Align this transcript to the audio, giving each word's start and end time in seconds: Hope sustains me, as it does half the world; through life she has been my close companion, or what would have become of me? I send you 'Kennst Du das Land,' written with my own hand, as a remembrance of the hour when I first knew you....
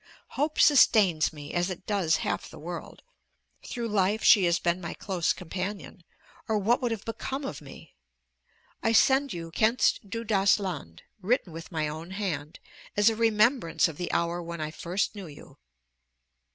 Hope 0.29 0.59
sustains 0.59 1.31
me, 1.31 1.53
as 1.53 1.69
it 1.69 1.85
does 1.85 2.15
half 2.25 2.49
the 2.49 2.57
world; 2.57 3.03
through 3.63 3.87
life 3.87 4.23
she 4.23 4.45
has 4.45 4.57
been 4.57 4.81
my 4.81 4.95
close 4.95 5.31
companion, 5.31 6.03
or 6.47 6.57
what 6.57 6.81
would 6.81 6.89
have 6.89 7.05
become 7.05 7.45
of 7.45 7.61
me? 7.61 7.93
I 8.81 8.93
send 8.93 9.31
you 9.31 9.51
'Kennst 9.51 10.09
Du 10.09 10.23
das 10.23 10.57
Land,' 10.57 11.03
written 11.21 11.53
with 11.53 11.71
my 11.71 11.87
own 11.87 12.09
hand, 12.09 12.59
as 12.97 13.11
a 13.11 13.15
remembrance 13.15 13.87
of 13.87 13.97
the 13.97 14.11
hour 14.11 14.41
when 14.41 14.59
I 14.59 14.71
first 14.71 15.13
knew 15.13 15.27
you.... 15.27 15.59